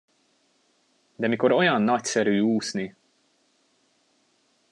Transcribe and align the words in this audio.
De 1.15 1.27
mikor 1.27 1.51
olyan 1.51 1.81
nagyszerű 1.81 2.39
úszni! 2.39 2.95